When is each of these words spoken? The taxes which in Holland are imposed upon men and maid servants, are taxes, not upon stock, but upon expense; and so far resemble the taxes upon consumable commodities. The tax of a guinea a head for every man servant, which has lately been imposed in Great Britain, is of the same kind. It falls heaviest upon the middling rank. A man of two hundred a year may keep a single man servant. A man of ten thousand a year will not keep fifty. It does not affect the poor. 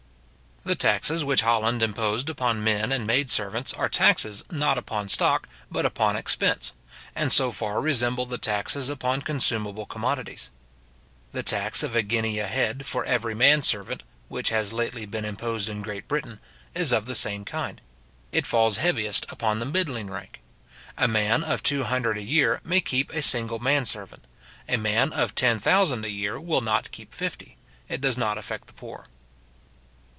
The 0.63 0.75
taxes 0.75 1.25
which 1.25 1.41
in 1.41 1.47
Holland 1.47 1.81
are 1.81 1.85
imposed 1.85 2.29
upon 2.29 2.63
men 2.63 2.91
and 2.91 3.07
maid 3.07 3.31
servants, 3.31 3.73
are 3.73 3.89
taxes, 3.89 4.45
not 4.51 4.77
upon 4.77 5.09
stock, 5.09 5.49
but 5.71 5.87
upon 5.87 6.15
expense; 6.15 6.73
and 7.15 7.33
so 7.33 7.51
far 7.51 7.81
resemble 7.81 8.27
the 8.27 8.37
taxes 8.37 8.87
upon 8.87 9.23
consumable 9.23 9.87
commodities. 9.87 10.51
The 11.31 11.41
tax 11.41 11.81
of 11.81 11.95
a 11.95 12.03
guinea 12.03 12.37
a 12.37 12.45
head 12.45 12.85
for 12.85 13.03
every 13.05 13.33
man 13.33 13.63
servant, 13.63 14.03
which 14.27 14.49
has 14.49 14.71
lately 14.71 15.07
been 15.07 15.25
imposed 15.25 15.67
in 15.67 15.81
Great 15.81 16.07
Britain, 16.07 16.39
is 16.75 16.91
of 16.91 17.07
the 17.07 17.15
same 17.15 17.43
kind. 17.43 17.81
It 18.31 18.45
falls 18.45 18.77
heaviest 18.77 19.25
upon 19.29 19.57
the 19.57 19.65
middling 19.65 20.11
rank. 20.11 20.41
A 20.95 21.07
man 21.07 21.43
of 21.43 21.63
two 21.63 21.85
hundred 21.85 22.19
a 22.19 22.21
year 22.21 22.61
may 22.63 22.81
keep 22.81 23.11
a 23.11 23.23
single 23.23 23.57
man 23.57 23.85
servant. 23.85 24.25
A 24.69 24.77
man 24.77 25.11
of 25.11 25.33
ten 25.33 25.57
thousand 25.57 26.05
a 26.05 26.11
year 26.11 26.39
will 26.39 26.61
not 26.61 26.91
keep 26.91 27.15
fifty. 27.15 27.57
It 27.89 27.99
does 27.99 28.15
not 28.15 28.37
affect 28.37 28.67
the 28.67 28.73
poor. 28.73 29.05